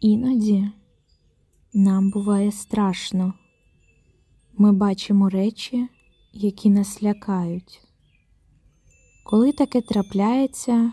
[0.00, 0.68] Іноді
[1.74, 3.34] нам буває страшно.
[4.58, 5.88] Ми бачимо речі,
[6.32, 7.82] які нас лякають.
[9.24, 10.92] Коли таке трапляється,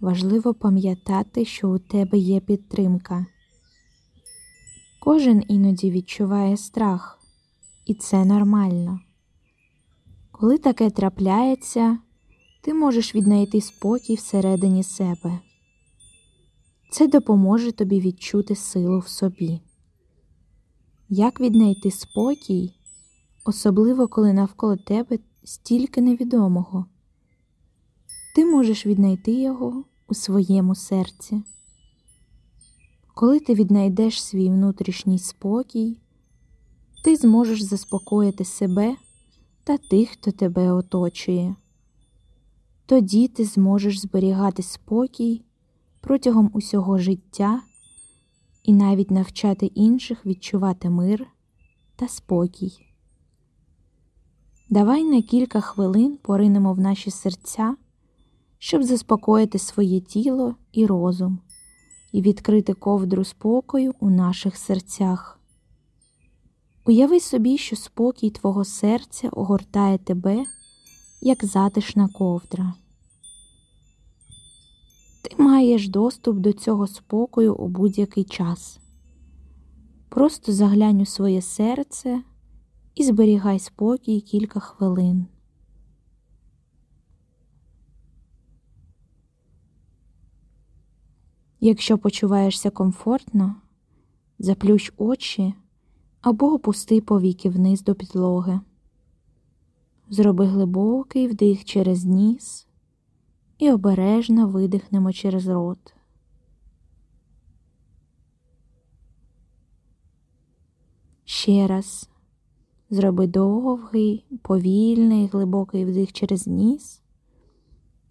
[0.00, 3.26] важливо пам'ятати, що у тебе є підтримка.
[5.00, 7.18] Кожен іноді відчуває страх,
[7.86, 9.00] і це нормально.
[10.30, 11.98] Коли таке трапляється,
[12.60, 15.40] ти можеш віднайти спокій всередині себе.
[16.92, 19.60] Це допоможе тобі відчути силу в собі.
[21.08, 22.74] Як віднайти спокій,
[23.44, 26.86] особливо коли навколо тебе стільки невідомого?
[28.34, 31.42] Ти можеш віднайти його у своєму серці.
[33.14, 36.00] Коли ти віднайдеш свій внутрішній спокій,
[37.04, 38.96] ти зможеш заспокоїти себе
[39.64, 41.56] та тих, хто тебе оточує.
[42.86, 45.44] Тоді ти зможеш зберігати спокій
[46.02, 47.60] протягом усього життя
[48.62, 51.26] і навіть навчати інших відчувати мир
[51.96, 52.72] та спокій.
[54.70, 57.76] Давай на кілька хвилин поринемо в наші серця,
[58.58, 61.38] щоб заспокоїти своє тіло і розум
[62.12, 65.40] і відкрити ковдру спокою у наших серцях.
[66.84, 70.44] Уяви собі, що спокій твого серця огортає тебе,
[71.20, 72.74] як затишна ковдра.
[75.22, 78.80] Ти маєш доступ до цього спокою у будь-який час.
[80.08, 82.22] Просто заглянь у своє серце
[82.94, 85.26] і зберігай спокій кілька хвилин.
[91.60, 93.56] Якщо почуваєшся комфортно,
[94.38, 95.54] заплющ очі
[96.20, 98.60] або опусти повіки вниз до підлоги.
[100.08, 102.66] Зроби глибокий вдих через ніс
[103.62, 105.94] і обережно видихнемо через рот.
[111.24, 112.10] Ще раз
[112.90, 117.02] зроби довгий, повільний, глибокий вдих через ніс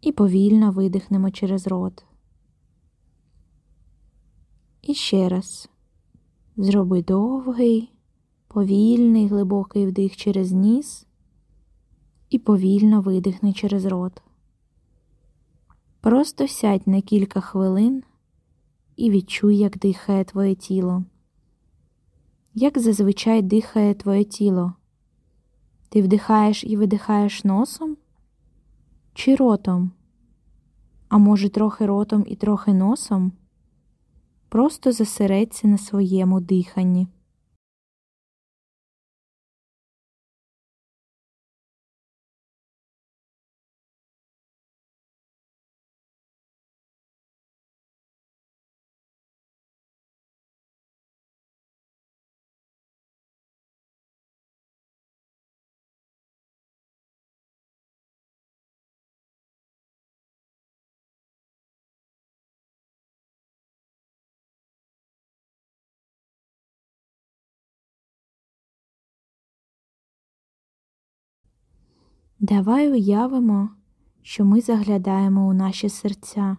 [0.00, 2.04] і повільно видихнемо через рот.
[4.82, 5.68] І ще раз
[6.56, 7.92] зроби довгий,
[8.48, 11.06] повільний, глибокий вдих через ніс
[12.30, 14.22] і повільно видихни через рот.
[16.04, 18.02] Просто сядь на кілька хвилин
[18.96, 21.04] і відчуй, як дихає твоє тіло.
[22.54, 24.72] Як зазвичай дихає твоє тіло?
[25.88, 27.96] Ти вдихаєш і видихаєш носом
[29.14, 29.90] чи ротом?
[31.08, 33.32] А може, трохи ротом і трохи носом?
[34.48, 37.08] Просто зосередься на своєму диханні.
[72.40, 73.70] Давай уявимо,
[74.22, 76.56] що ми заглядаємо у наші серця,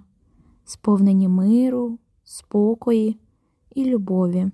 [0.66, 3.20] сповнені миру, спокої
[3.76, 4.52] і любові.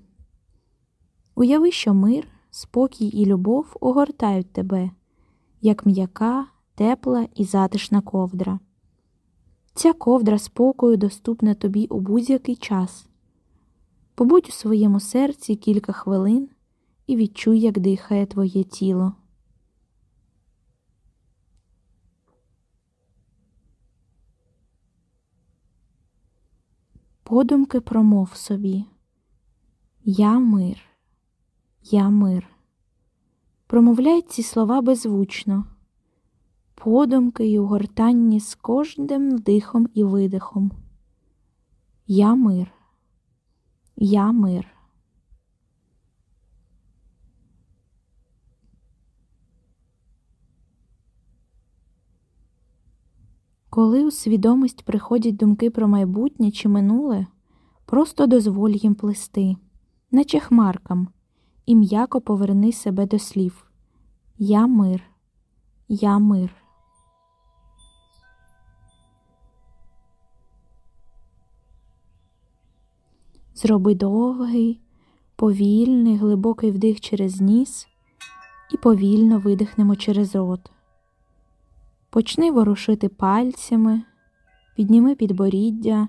[1.35, 4.91] Уяви, що мир, спокій і любов огортають тебе,
[5.61, 8.59] як м'яка, тепла і затишна ковдра.
[9.73, 13.07] Ця ковдра спокою доступна тобі у будь-який час.
[14.15, 16.49] Побудь у своєму серці кілька хвилин
[17.07, 19.13] і відчуй, як дихає твоє тіло.
[27.23, 28.85] Подумки промов собі.
[30.03, 30.81] Я мир,
[31.81, 32.47] я мир.
[33.67, 35.65] Промовляй ці слова беззвучно,
[36.75, 40.71] подумки й угортанні з кожним вдихом і видихом.
[42.07, 42.71] Я мир,
[43.95, 44.80] я мир.
[53.73, 57.27] Коли у свідомість приходять думки про майбутнє чи минуле,
[57.85, 59.55] просто дозволь їм плисти,
[60.11, 61.07] наче хмаркам,
[61.65, 63.71] і м'яко поверни себе до слів
[64.37, 65.03] Я мир,
[65.87, 66.55] я мир.
[73.53, 74.79] Зроби довгий,
[75.35, 77.87] повільний, глибокий вдих через ніс
[78.73, 80.71] і повільно видихнемо через рот.
[82.11, 84.01] Почни ворушити пальцями,
[84.75, 86.07] підніми підборіддя,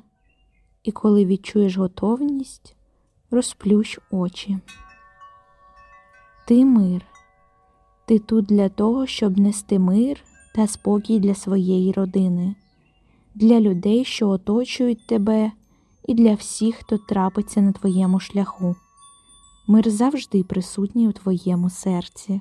[0.82, 2.76] і коли відчуєш готовність,
[3.30, 4.58] розплющ очі.
[6.46, 7.06] Ти мир.
[8.06, 10.20] Ти тут для того, щоб нести мир
[10.54, 12.54] та спокій для своєї родини,
[13.34, 15.52] для людей, що оточують тебе,
[16.08, 18.76] і для всіх, хто трапиться на твоєму шляху.
[19.66, 22.40] Мир завжди присутній у твоєму серці.